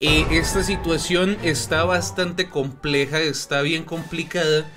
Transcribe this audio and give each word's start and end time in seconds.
Eh, 0.00 0.26
esta 0.30 0.62
situación 0.62 1.38
está 1.42 1.84
bastante 1.84 2.50
compleja, 2.50 3.18
está 3.18 3.62
bien 3.62 3.84
complicada, 3.84 4.70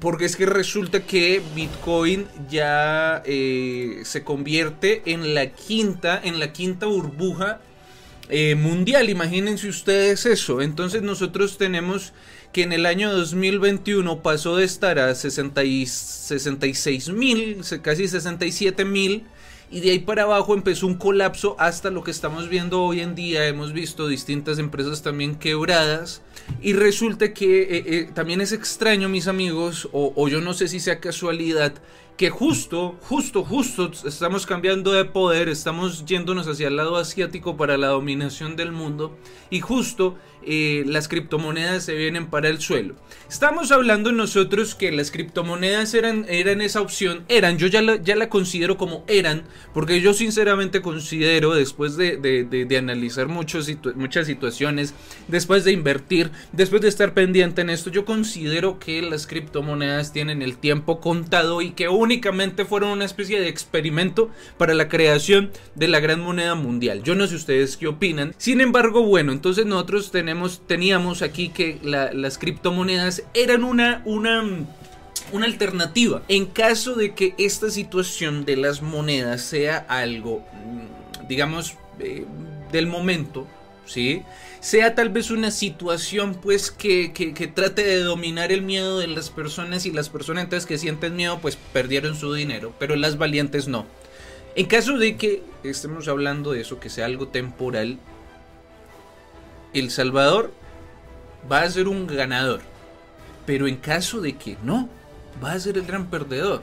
porque 0.00 0.24
es 0.24 0.36
que 0.36 0.46
resulta 0.46 1.04
que 1.04 1.42
Bitcoin 1.54 2.26
ya 2.48 3.22
eh, 3.26 4.00
se 4.04 4.24
convierte 4.24 5.02
en 5.04 5.34
la 5.34 5.50
quinta, 5.50 6.18
en 6.24 6.38
la 6.38 6.54
quinta 6.54 6.86
burbuja 6.86 7.60
eh, 8.30 8.54
mundial. 8.54 9.10
Imagínense 9.10 9.68
ustedes 9.68 10.24
eso. 10.24 10.62
Entonces 10.62 11.02
nosotros 11.02 11.58
tenemos 11.58 12.14
que 12.50 12.62
en 12.62 12.72
el 12.72 12.86
año 12.86 13.12
2021 13.12 14.22
pasó 14.22 14.56
de 14.56 14.64
estar 14.64 14.98
a 14.98 15.14
60 15.14 15.60
66 15.60 17.10
mil, 17.10 17.60
casi 17.82 18.08
67 18.08 18.86
mil 18.86 19.26
y 19.74 19.80
de 19.80 19.90
ahí 19.90 19.98
para 19.98 20.22
abajo 20.22 20.54
empezó 20.54 20.86
un 20.86 20.94
colapso 20.94 21.56
hasta 21.58 21.90
lo 21.90 22.04
que 22.04 22.12
estamos 22.12 22.48
viendo 22.48 22.80
hoy 22.80 23.00
en 23.00 23.16
día. 23.16 23.48
Hemos 23.48 23.72
visto 23.72 24.06
distintas 24.06 24.60
empresas 24.60 25.02
también 25.02 25.34
quebradas 25.34 26.22
y 26.62 26.74
resulta 26.74 27.34
que 27.34 27.62
eh, 27.62 27.84
eh, 27.84 28.10
también 28.14 28.40
es 28.40 28.52
extraño, 28.52 29.08
mis 29.08 29.26
amigos, 29.26 29.88
o, 29.90 30.12
o 30.14 30.28
yo 30.28 30.40
no 30.40 30.54
sé 30.54 30.68
si 30.68 30.78
sea 30.78 31.00
casualidad, 31.00 31.74
que 32.16 32.30
justo, 32.30 32.96
justo, 33.02 33.44
justo 33.44 33.90
estamos 34.06 34.46
cambiando 34.46 34.92
de 34.92 35.04
poder, 35.04 35.48
estamos 35.48 36.04
yéndonos 36.04 36.46
hacia 36.46 36.68
el 36.68 36.76
lado 36.76 36.96
asiático 36.96 37.56
para 37.56 37.76
la 37.76 37.88
dominación 37.88 38.54
del 38.54 38.70
mundo 38.70 39.16
y 39.50 39.60
justo 39.60 40.16
eh, 40.46 40.84
las 40.86 41.08
criptomonedas 41.08 41.84
se 41.84 41.94
vienen 41.94 42.26
para 42.26 42.48
el 42.48 42.60
suelo. 42.60 42.94
Estamos 43.28 43.72
hablando 43.72 44.12
nosotros 44.12 44.74
que 44.74 44.92
las 44.92 45.10
criptomonedas 45.10 45.94
eran, 45.94 46.26
eran 46.28 46.60
esa 46.60 46.82
opción, 46.82 47.24
eran, 47.28 47.58
yo 47.58 47.66
ya 47.66 47.80
la, 47.80 47.96
ya 47.96 48.14
la 48.14 48.28
considero 48.28 48.76
como 48.76 49.04
eran, 49.08 49.44
porque 49.72 50.00
yo 50.00 50.12
sinceramente 50.12 50.82
considero, 50.82 51.54
después 51.54 51.96
de, 51.96 52.16
de, 52.18 52.76
analizar 52.76 53.28
muchos, 53.28 53.70
muchas 53.94 54.26
situaciones, 54.26 54.94
después 55.28 55.64
de 55.64 55.72
invertir, 55.72 56.30
después 56.52 56.82
de 56.82 56.88
estar 56.88 57.14
pendiente 57.14 57.62
en 57.62 57.70
esto, 57.70 57.90
yo 57.90 58.04
considero 58.04 58.78
que 58.78 59.00
las 59.02 59.26
criptomonedas 59.26 60.12
tienen 60.12 60.42
el 60.42 60.58
tiempo 60.58 61.00
contado 61.00 61.62
y 61.62 61.70
que 61.70 61.88
únicamente 62.04 62.64
fueron 62.64 62.90
una 62.90 63.04
especie 63.04 63.40
de 63.40 63.48
experimento 63.48 64.30
para 64.56 64.74
la 64.74 64.88
creación 64.88 65.50
de 65.74 65.88
la 65.88 66.00
gran 66.00 66.20
moneda 66.20 66.54
mundial. 66.54 67.02
Yo 67.02 67.14
no 67.14 67.26
sé 67.26 67.34
ustedes 67.34 67.76
qué 67.76 67.88
opinan. 67.88 68.34
Sin 68.38 68.60
embargo, 68.60 69.02
bueno, 69.02 69.32
entonces 69.32 69.66
nosotros 69.66 70.12
teníamos 70.12 71.22
aquí 71.22 71.48
que 71.48 71.78
las 71.82 72.38
criptomonedas 72.38 73.24
eran 73.34 73.64
una 73.64 74.02
alternativa. 75.42 76.22
En 76.28 76.46
caso 76.46 76.94
de 76.94 77.14
que 77.14 77.34
esta 77.38 77.70
situación 77.70 78.44
de 78.44 78.56
las 78.56 78.82
monedas 78.82 79.42
sea 79.42 79.78
algo, 79.88 80.44
mm, 80.52 81.26
digamos, 81.26 81.74
eh, 81.98 82.24
del 82.70 82.86
momento, 82.86 83.46
¿sí? 83.86 84.22
sea 84.64 84.94
tal 84.94 85.10
vez 85.10 85.30
una 85.30 85.50
situación 85.50 86.34
pues 86.34 86.70
que, 86.70 87.12
que, 87.12 87.46
trate 87.46 87.84
de 87.84 87.98
dominar 87.98 88.50
el 88.50 88.62
miedo 88.62 88.98
de 88.98 89.08
las 89.08 89.28
personas 89.28 89.84
y 89.84 89.90
las 89.90 90.08
personas 90.08 90.44
entonces 90.44 90.66
que 90.66 90.78
sienten 90.78 91.16
miedo 91.16 91.38
pues 91.40 91.56
perdieron 91.74 92.16
su 92.16 92.32
dinero, 92.32 92.74
pero 92.78 92.96
las 92.96 93.18
valientes 93.18 93.68
no. 93.68 93.84
En 94.56 94.64
caso 94.64 94.96
de 94.96 95.16
que 95.16 95.42
estemos 95.64 96.08
hablando 96.08 96.52
de 96.52 96.62
eso, 96.62 96.80
que 96.80 96.88
sea 96.88 97.04
algo 97.04 97.28
temporal, 97.28 97.98
el 99.74 99.90
Salvador 99.90 100.50
va 101.50 101.60
a 101.60 101.70
ser 101.70 101.86
un 101.86 102.06
ganador. 102.06 102.62
Pero 103.44 103.66
en 103.66 103.76
caso 103.76 104.22
de 104.22 104.36
que 104.36 104.56
no, 104.62 104.88
va 105.42 105.52
a 105.52 105.60
ser 105.60 105.76
el 105.76 105.84
gran 105.84 106.08
perdedor. 106.08 106.62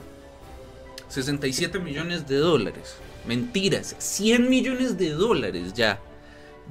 67 1.10 1.78
millones 1.78 2.28
de 2.28 2.38
dólares. 2.38 2.96
Mentiras, 3.28 3.96
100 4.00 4.50
millones 4.50 4.98
de 4.98 5.12
dólares 5.12 5.74
ya. 5.74 6.00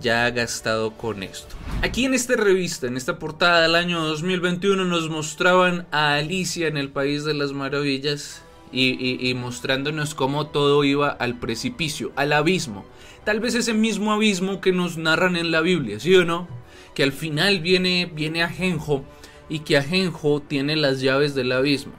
Ya 0.01 0.25
ha 0.25 0.31
gastado 0.31 0.93
con 0.97 1.23
esto. 1.23 1.55
Aquí 1.83 2.05
en 2.05 2.15
esta 2.15 2.37
revista, 2.37 2.87
en 2.87 2.97
esta 2.97 3.19
portada 3.19 3.63
del 3.63 3.75
año 3.75 4.03
2021, 4.03 4.85
nos 4.85 5.09
mostraban 5.11 5.87
a 5.91 6.15
Alicia 6.15 6.69
en 6.69 6.77
el 6.77 6.91
País 6.91 7.25
de 7.25 7.35
las 7.35 7.53
Maravillas 7.53 8.43
y, 8.73 9.35
mostrándonos 9.35 10.15
cómo 10.15 10.47
todo 10.47 10.85
iba 10.85 11.09
al 11.09 11.39
precipicio, 11.39 12.13
al 12.17 12.33
abismo 12.33 12.85
tal 13.25 13.41
vez 13.41 13.55
ese 13.55 13.75
mismo 13.75 14.13
abismo 14.13 14.61
que 14.61 14.73
nos 14.73 14.97
narran 14.97 15.37
en 15.37 15.51
la 15.51 15.61
Biblia, 15.61 16.01
¿sí 16.01 16.15
o 16.15 16.25
no? 16.25 16.49
Que 16.95 17.03
al 17.03 17.13
final 17.13 17.61
viene, 17.61 18.11
viene 18.13 18.43
Ajenjo 18.43 19.05
y 19.49 19.61
que 19.61 19.77
Ajenjo 19.77 20.41
tiene 20.41 20.77
las 20.77 21.01
llaves 21.01 21.35
del 21.35 21.53
abismo. 21.53 21.93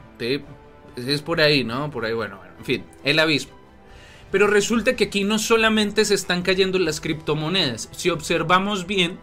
Es 0.98 1.22
por 1.22 1.42
ahí, 1.42 1.64
¿no? 1.64 1.90
Por 1.90 2.06
ahí, 2.06 2.14
bueno, 2.14 2.40
en 2.60 2.66
fin, 2.66 2.86
el 3.04 3.20
abismo. 3.20 3.54
Pero 4.32 4.48
resulta 4.48 4.96
que 4.96 5.06
aquí 5.06 5.24
no 5.24 5.38
solamente 5.40 6.06
se 6.06 6.14
están 6.14 6.42
cayendo 6.42 6.80
las 6.80 7.02
criptomonedas. 7.02 7.90
Si 7.92 8.10
observamos 8.10 8.88
bien, 8.88 9.20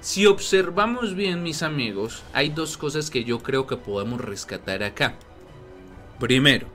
si 0.00 0.26
observamos 0.26 1.14
bien, 1.14 1.42
mis 1.42 1.62
amigos, 1.62 2.22
hay 2.34 2.50
dos 2.50 2.76
cosas 2.76 3.10
que 3.10 3.24
yo 3.24 3.42
creo 3.42 3.66
que 3.66 3.76
podemos 3.76 4.20
rescatar 4.20 4.82
acá. 4.82 5.16
Primero, 6.20 6.68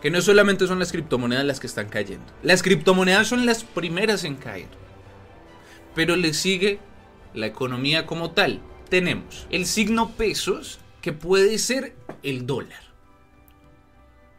que 0.00 0.10
no 0.10 0.20
solamente 0.22 0.66
son 0.66 0.78
las 0.78 0.90
criptomonedas 0.90 1.44
las 1.44 1.60
que 1.60 1.66
están 1.66 1.88
cayendo. 1.88 2.26
Las 2.42 2.62
criptomonedas 2.62 3.28
son 3.28 3.46
las 3.46 3.62
primeras 3.62 4.24
en 4.24 4.36
caer. 4.36 4.68
Pero 5.94 6.16
le 6.16 6.32
sigue 6.34 6.78
la 7.34 7.46
economía 7.46 8.06
como 8.06 8.30
tal. 8.32 8.60
Tenemos 8.88 9.46
el 9.50 9.66
signo 9.66 10.10
pesos, 10.12 10.78
que 11.02 11.12
puede 11.12 11.58
ser 11.58 11.94
el 12.22 12.46
dólar. 12.46 12.82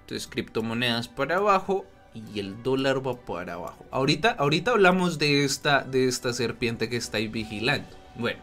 Entonces, 0.01 0.27
criptomonedas 0.27 1.07
para 1.07 1.37
abajo 1.37 1.85
y 2.15 2.39
el 2.39 2.63
dólar 2.63 3.05
va 3.05 3.19
para 3.19 3.53
abajo. 3.53 3.85
Ahorita, 3.91 4.31
ahorita 4.31 4.71
hablamos 4.71 5.19
de 5.19 5.43
esta, 5.43 5.83
de 5.83 6.07
esta 6.07 6.33
serpiente 6.33 6.89
que 6.89 6.97
está 6.97 7.17
ahí 7.17 7.27
vigilando. 7.27 7.89
Bueno, 8.15 8.39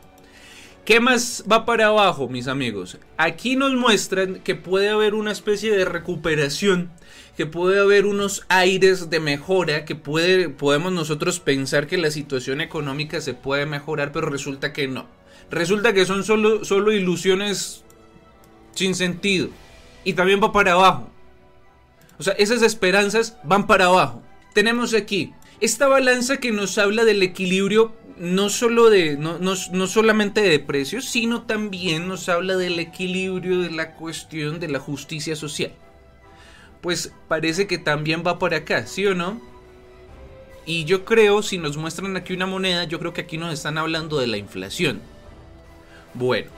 ¿Qué 0.84 0.98
más 0.98 1.44
va 1.50 1.64
para 1.64 1.86
abajo, 1.86 2.28
mis 2.28 2.48
amigos? 2.48 2.98
Aquí 3.16 3.54
nos 3.54 3.72
muestran 3.72 4.40
que 4.40 4.56
puede 4.56 4.88
haber 4.88 5.14
una 5.14 5.30
especie 5.30 5.70
de 5.70 5.84
recuperación, 5.84 6.90
que 7.36 7.46
puede 7.46 7.78
haber 7.78 8.04
unos 8.04 8.44
aires 8.48 9.08
de 9.08 9.20
mejora, 9.20 9.84
que 9.84 9.94
puede, 9.94 10.48
podemos 10.48 10.90
nosotros 10.90 11.38
pensar 11.38 11.86
que 11.86 11.98
la 11.98 12.10
situación 12.10 12.60
económica 12.60 13.20
se 13.20 13.32
puede 13.32 13.64
mejorar, 13.64 14.10
pero 14.10 14.28
resulta 14.28 14.72
que 14.72 14.88
no. 14.88 15.06
Resulta 15.52 15.92
que 15.92 16.04
son 16.04 16.24
solo, 16.24 16.64
solo 16.64 16.90
ilusiones 16.90 17.84
sin 18.74 18.96
sentido. 18.96 19.50
Y 20.02 20.14
también 20.14 20.42
va 20.42 20.50
para 20.50 20.72
abajo. 20.72 21.11
O 22.22 22.24
sea, 22.24 22.34
esas 22.34 22.62
esperanzas 22.62 23.36
van 23.42 23.66
para 23.66 23.86
abajo. 23.86 24.22
Tenemos 24.54 24.94
aquí 24.94 25.34
esta 25.60 25.88
balanza 25.88 26.36
que 26.36 26.52
nos 26.52 26.78
habla 26.78 27.04
del 27.04 27.20
equilibrio 27.20 27.96
no 28.16 28.48
solo 28.48 28.90
de 28.90 29.16
no, 29.16 29.38
no, 29.40 29.86
solamente 29.88 30.40
de 30.40 30.60
precios, 30.60 31.06
sino 31.06 31.42
también 31.42 32.06
nos 32.06 32.28
habla 32.28 32.56
del 32.56 32.78
equilibrio 32.78 33.58
de 33.58 33.72
la 33.72 33.94
cuestión 33.94 34.60
de 34.60 34.68
la 34.68 34.78
justicia 34.78 35.34
social. 35.34 35.72
Pues 36.80 37.12
parece 37.26 37.66
que 37.66 37.78
también 37.78 38.22
va 38.24 38.38
por 38.38 38.54
acá, 38.54 38.86
¿sí 38.86 39.04
o 39.04 39.16
no? 39.16 39.40
Y 40.64 40.84
yo 40.84 41.04
creo, 41.04 41.42
si 41.42 41.58
nos 41.58 41.76
muestran 41.76 42.16
aquí 42.16 42.34
una 42.34 42.46
moneda, 42.46 42.84
yo 42.84 43.00
creo 43.00 43.12
que 43.12 43.22
aquí 43.22 43.36
nos 43.36 43.52
están 43.52 43.78
hablando 43.78 44.20
de 44.20 44.28
la 44.28 44.36
inflación. 44.36 45.00
Bueno, 46.14 46.52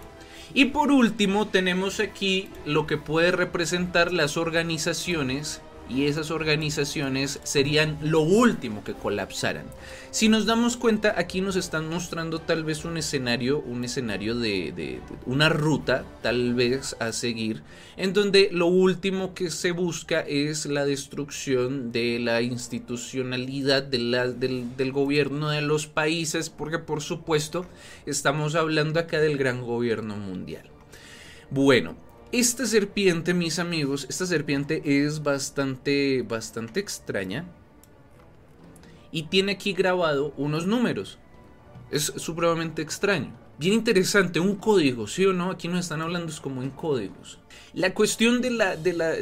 y 0.53 0.67
por 0.67 0.91
último 0.91 1.49
tenemos 1.49 2.01
aquí 2.01 2.49
lo 2.67 2.87
que 2.87 2.99
puede 2.99 3.31
representar 3.31 4.13
las 4.13 4.37
organizaciones 4.37 5.63
y 5.89 6.07
esas 6.07 6.31
organizaciones 6.31 7.41
serían 7.43 7.99
lo 8.03 8.21
último 8.21 8.83
que 8.85 8.95
colapsaran. 8.95 9.67
Si 10.11 10.29
nos 10.29 10.47
damos 10.47 10.77
cuenta, 10.77 11.15
aquí 11.17 11.41
nos 11.41 11.57
están 11.57 11.89
mostrando 11.89 12.41
tal 12.41 12.63
vez 12.63 12.85
un 12.85 12.97
escenario, 12.97 13.59
un 13.59 13.85
escenario 13.85 14.37
de, 14.37 15.01
una 15.27 15.49
ruta 15.49 16.05
tal 16.23 16.55
vez 16.55 16.97
a 17.01 17.13
seguir, 17.13 17.63
en 17.97 18.13
donde 18.13 18.49
lo 18.53 18.67
último 18.67 19.35
que 19.35 19.51
se 19.51 19.73
busca 19.73 20.21
es 20.21 20.67
la 20.67 20.87
destrucción 20.87 21.91
de 21.91 22.19
la 22.21 22.43
institucionalidad 22.43 23.83
del, 23.83 24.93
gobierno 24.93 25.51
de 25.51 25.63
los 25.63 25.87
países, 25.87 26.49
porque 26.49 26.79
por 26.79 27.03
supuesto 27.03 27.67
estamos 28.07 28.55
hablando 28.55 29.01
acá 29.01 29.19
del 29.19 29.37
gran 29.37 29.63
gobierno 29.63 30.17
mundial. 30.17 30.65
Bueno, 31.51 31.97
esta 32.39 32.67
serpiente, 32.67 33.33
mis 33.33 33.61
amigos, 33.61 34.07
esta 34.11 34.27
serpiente 34.27 34.83
es 34.85 35.23
bastante, 35.23 36.23
bastante 36.23 36.81
extraña. 36.81 37.45
Y 39.13 39.25
tiene 39.25 39.53
aquí 39.53 39.73
grabado 39.73 40.35
unos 40.37 40.67
números. 40.67 41.19
Es 41.93 42.13
supremamente 42.17 42.83
extraño. 42.83 43.33
Bien 43.57 43.75
interesante, 43.75 44.41
un 44.41 44.57
código, 44.57 45.07
¿sí 45.07 45.25
o 45.27 45.33
no? 45.33 45.53
Aquí 45.53 45.69
nos 45.69 45.81
están 45.81 46.03
hablando 46.03 46.33
es 46.33 46.41
como 46.41 46.63
en 46.65 46.71
códigos. 46.71 47.39
La 47.73 47.95
cuestión 47.95 48.41
de 48.41 48.51
la... 48.51 48.75
De 48.77 48.93
la, 48.93 49.15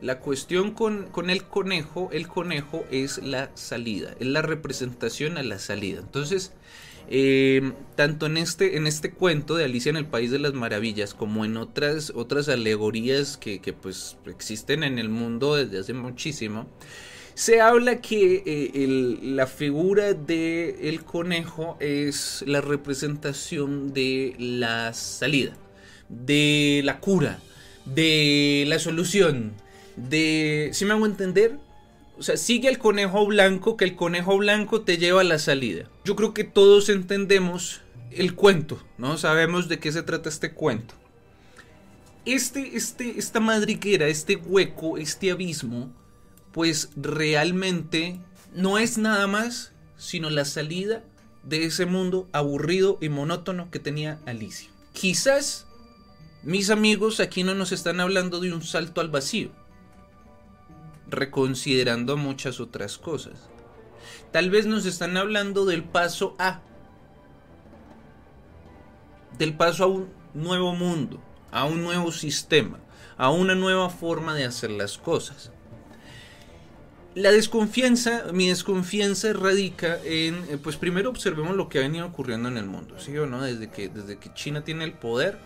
la 0.00 0.20
cuestión 0.20 0.72
con, 0.72 1.04
con, 1.04 1.30
el 1.30 1.44
conejo, 1.44 2.10
el 2.12 2.28
conejo 2.28 2.84
es 2.90 3.22
la 3.22 3.50
salida, 3.54 4.14
es 4.20 4.26
la 4.26 4.42
representación 4.42 5.38
a 5.38 5.42
la 5.42 5.58
salida. 5.58 6.00
Entonces, 6.00 6.52
eh, 7.08 7.72
tanto 7.96 8.26
en 8.26 8.38
este, 8.38 8.76
en 8.76 8.86
este 8.86 9.12
cuento 9.12 9.56
de 9.56 9.64
Alicia 9.64 9.90
en 9.90 9.96
el 9.96 10.06
País 10.06 10.30
de 10.30 10.38
las 10.38 10.54
Maravillas 10.54 11.12
como 11.12 11.44
en 11.44 11.56
otras, 11.56 12.12
otras 12.14 12.48
alegorías 12.48 13.36
que, 13.36 13.60
pues 13.72 14.16
existen 14.26 14.82
en 14.82 14.98
el 14.98 15.08
mundo 15.08 15.56
desde 15.56 15.78
hace 15.78 15.92
muchísimo, 15.92 16.66
Se 17.34 17.60
habla 17.60 18.00
que 18.00 18.42
eh, 18.46 19.18
la 19.22 19.46
figura 19.46 20.14
del 20.14 20.76
el 20.80 21.04
conejo 21.04 21.76
es 21.80 22.44
la 22.46 22.60
representación 22.60 23.92
de 23.92 24.34
la 24.38 24.94
salida, 24.94 25.56
de 26.08 26.82
la 26.84 27.00
cura, 27.00 27.40
de 27.84 28.64
la 28.68 28.78
solución, 28.78 29.54
de... 29.96 30.70
¿Si 30.72 30.84
me 30.84 30.92
hago 30.92 31.06
entender? 31.06 31.58
O 32.18 32.22
sea, 32.22 32.36
sigue 32.36 32.68
el 32.68 32.78
conejo 32.78 33.26
blanco, 33.26 33.76
que 33.76 33.84
el 33.84 33.96
conejo 33.96 34.36
blanco 34.38 34.82
te 34.82 34.98
lleva 34.98 35.22
a 35.22 35.24
la 35.24 35.38
salida. 35.38 35.88
Yo 36.04 36.14
creo 36.16 36.32
que 36.32 36.44
todos 36.44 36.88
entendemos 36.88 37.80
el 38.10 38.34
cuento, 38.34 38.82
¿no? 38.98 39.18
Sabemos 39.18 39.68
de 39.68 39.78
qué 39.78 39.90
se 39.90 40.02
trata 40.02 40.28
este 40.28 40.52
cuento. 40.52 40.94
Este, 42.24 42.76
este, 42.76 43.18
esta 43.18 43.40
madriguera, 43.40 44.06
este 44.06 44.36
hueco, 44.36 44.96
este 44.96 45.30
abismo, 45.30 45.92
pues 46.52 46.90
realmente 46.96 48.20
no 48.54 48.78
es 48.78 48.96
nada 48.96 49.26
más 49.26 49.72
sino 49.96 50.30
la 50.30 50.44
salida 50.44 51.02
de 51.42 51.64
ese 51.64 51.86
mundo 51.86 52.28
aburrido 52.32 52.98
y 53.00 53.08
monótono 53.08 53.70
que 53.70 53.78
tenía 53.78 54.18
Alicia. 54.26 54.70
Quizás 54.92 55.66
mis 56.42 56.70
amigos 56.70 57.20
aquí 57.20 57.42
no 57.42 57.54
nos 57.54 57.72
están 57.72 58.00
hablando 58.00 58.40
de 58.40 58.52
un 58.52 58.62
salto 58.62 59.00
al 59.00 59.08
vacío, 59.08 59.50
reconsiderando 61.14 62.16
muchas 62.16 62.60
otras 62.60 62.98
cosas. 62.98 63.34
Tal 64.32 64.50
vez 64.50 64.66
nos 64.66 64.86
están 64.86 65.16
hablando 65.16 65.64
del 65.64 65.84
paso 65.84 66.34
A, 66.38 66.60
del 69.38 69.54
paso 69.56 69.84
a 69.84 69.86
un 69.86 70.08
nuevo 70.34 70.74
mundo, 70.74 71.20
a 71.50 71.64
un 71.64 71.82
nuevo 71.82 72.12
sistema, 72.12 72.80
a 73.16 73.30
una 73.30 73.54
nueva 73.54 73.90
forma 73.90 74.34
de 74.34 74.44
hacer 74.44 74.70
las 74.70 74.98
cosas. 74.98 75.50
La 77.14 77.30
desconfianza, 77.30 78.24
mi 78.32 78.48
desconfianza 78.48 79.32
radica 79.32 80.00
en, 80.02 80.34
eh, 80.50 80.58
pues 80.60 80.76
primero 80.76 81.10
observemos 81.10 81.54
lo 81.54 81.68
que 81.68 81.78
ha 81.78 81.82
venido 81.82 82.04
ocurriendo 82.06 82.48
en 82.48 82.56
el 82.56 82.66
mundo, 82.66 82.98
¿sí 82.98 83.16
o 83.16 83.26
no? 83.26 83.40
Desde 83.40 83.70
que, 83.70 83.88
desde 83.88 84.18
que 84.18 84.34
China 84.34 84.64
tiene 84.64 84.82
el 84.82 84.94
poder, 84.94 85.38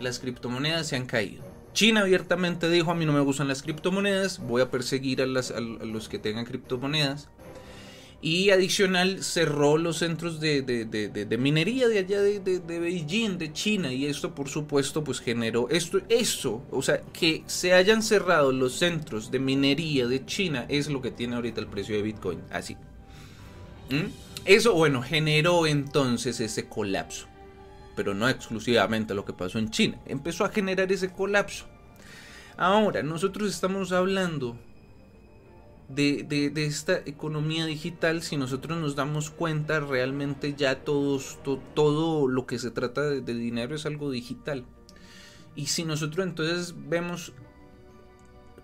las 0.00 0.18
criptomonedas 0.20 0.86
se 0.86 0.96
han 0.96 1.04
caído. 1.04 1.51
China 1.72 2.02
abiertamente 2.02 2.68
dijo, 2.68 2.90
a 2.90 2.94
mí 2.94 3.06
no 3.06 3.12
me 3.12 3.20
gustan 3.20 3.48
las 3.48 3.62
criptomonedas, 3.62 4.38
voy 4.38 4.62
a 4.62 4.70
perseguir 4.70 5.22
a, 5.22 5.26
los 5.26 6.08
que 6.08 6.18
tengan 6.18 6.44
criptomonedas. 6.44 7.28
Y 8.24 8.50
adicional 8.50 9.24
cerró 9.24 9.78
los 9.78 9.98
centros 9.98 10.38
de, 10.38 11.36
minería 11.40 11.88
de 11.88 11.98
allá 11.98 12.20
de, 12.20 12.60
Beijing, 12.78 13.36
de 13.36 13.52
China. 13.52 13.92
Y 13.92 14.06
esto 14.06 14.32
por 14.32 14.48
supuesto 14.48 15.02
pues 15.02 15.18
generó 15.18 15.68
esto, 15.70 16.00
eso, 16.08 16.62
o 16.70 16.82
sea, 16.82 17.00
que 17.12 17.42
se 17.46 17.72
hayan 17.72 18.00
cerrado 18.00 18.52
los 18.52 18.74
centros 18.74 19.32
de 19.32 19.40
minería 19.40 20.06
de 20.06 20.24
China 20.24 20.66
es 20.68 20.88
lo 20.88 21.02
que 21.02 21.10
tiene 21.10 21.34
ahorita 21.34 21.60
el 21.60 21.66
precio 21.66 21.96
de 21.96 22.02
Bitcoin. 22.02 22.38
Así. 22.52 22.74
¿Mm? 23.90 24.06
Eso, 24.44 24.74
bueno, 24.74 25.02
generó 25.02 25.66
entonces 25.66 26.38
ese 26.38 26.68
colapso. 26.68 27.31
Pero 27.94 28.14
no 28.14 28.28
exclusivamente 28.28 29.14
lo 29.14 29.24
que 29.24 29.32
pasó 29.32 29.58
en 29.58 29.70
China. 29.70 29.98
Empezó 30.06 30.44
a 30.44 30.50
generar 30.50 30.90
ese 30.90 31.12
colapso. 31.12 31.66
Ahora, 32.56 33.02
nosotros 33.02 33.50
estamos 33.50 33.92
hablando 33.92 34.56
de, 35.94 36.52
esta 36.56 36.98
economía 37.04 37.66
digital, 37.66 38.22
si 38.22 38.36
nosotros 38.36 38.78
nos 38.78 38.96
damos 38.96 39.30
cuenta, 39.30 39.80
realmente 39.80 40.54
ya 40.56 40.84
todos, 40.84 41.38
todo 41.74 42.28
lo 42.28 42.46
que 42.46 42.58
se 42.58 42.70
trata 42.70 43.02
de, 43.02 43.34
dinero 43.34 43.74
es 43.74 43.86
algo 43.86 44.10
digital. 44.10 44.64
Y 45.54 45.66
si 45.66 45.84
nosotros 45.84 46.26
entonces 46.26 46.74
vemos 46.88 47.32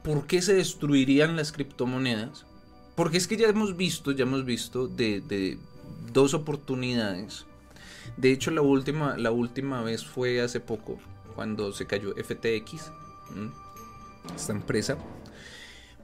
por 0.02 0.26
qué 0.26 0.40
se 0.40 0.54
destruirían 0.54 1.36
las 1.36 1.52
criptomonedas, 1.52 2.46
porque 2.94 3.18
es 3.18 3.28
que 3.28 3.36
ya 3.36 3.48
hemos 3.48 3.76
visto, 3.76 4.12
ya 4.12 4.22
hemos 4.22 4.44
visto 4.44 4.88
de, 4.88 5.58
dos 6.12 6.34
oportunidades. 6.34 7.46
De 8.16 8.32
hecho, 8.32 8.50
la 8.50 8.62
última, 8.62 9.16
la 9.16 9.30
última 9.30 9.82
vez 9.82 10.04
fue 10.04 10.40
hace 10.40 10.60
poco, 10.60 10.98
cuando 11.34 11.72
se 11.72 11.86
cayó 11.86 12.14
FTX, 12.14 12.90
esta 14.34 14.52
empresa 14.52 14.98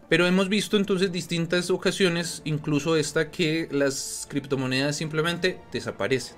pero 0.09 0.27
hemos 0.27 0.49
visto 0.49 0.77
entonces 0.77 1.11
distintas 1.13 1.71
ocasiones, 1.71 2.43
incluso 2.45 2.97
esta, 2.97 3.31
que 3.31 3.69
las 3.71 4.27
criptomonedas 4.29 4.97
simplemente 4.97 5.61
desaparecen. 5.73 6.37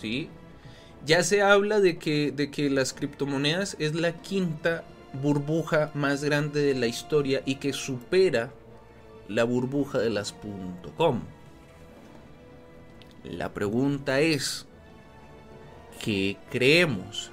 ¿Sí? 0.00 0.30
Ya 1.04 1.22
se 1.22 1.42
habla 1.42 1.80
de 1.80 1.98
que, 1.98 2.32
de 2.32 2.50
que 2.50 2.70
las 2.70 2.92
criptomonedas 2.92 3.76
es 3.78 3.94
la 3.94 4.12
quinta 4.22 4.84
burbuja 5.22 5.90
más 5.94 6.22
grande 6.22 6.62
de 6.62 6.74
la 6.74 6.86
historia 6.86 7.42
y 7.44 7.56
que 7.56 7.72
supera 7.72 8.52
la 9.28 9.44
burbuja 9.44 9.98
de 9.98 10.10
las 10.10 10.34
.com. 10.96 11.22
La 13.24 13.52
pregunta 13.52 14.20
es, 14.20 14.66
¿qué 16.02 16.36
creemos 16.50 17.30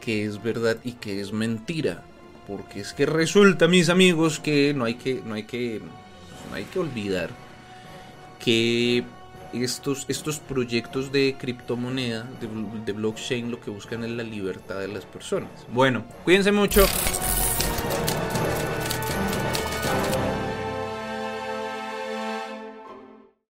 que 0.00 0.24
es 0.24 0.42
verdad 0.42 0.78
y 0.84 0.92
que 0.92 1.20
es 1.20 1.32
mentira? 1.32 2.04
porque 2.48 2.80
es 2.80 2.94
que 2.94 3.04
resulta, 3.04 3.68
mis 3.68 3.90
amigos, 3.90 4.40
que 4.40 4.72
no 4.74 4.86
hay 4.86 4.94
que, 4.94 5.22
no 5.24 5.34
hay 5.34 5.42
que, 5.42 5.82
no 6.48 6.56
hay 6.56 6.64
que 6.64 6.78
olvidar 6.78 7.28
que 8.42 9.04
estos, 9.52 10.06
estos 10.08 10.38
proyectos 10.38 11.12
de 11.12 11.36
criptomoneda, 11.38 12.26
de, 12.40 12.48
de 12.86 12.92
blockchain, 12.92 13.50
lo 13.50 13.60
que 13.60 13.70
buscan 13.70 14.02
es 14.02 14.10
la 14.10 14.22
libertad 14.22 14.80
de 14.80 14.88
las 14.88 15.04
personas. 15.04 15.50
Bueno, 15.70 16.06
cuídense 16.24 16.50
mucho. 16.50 16.86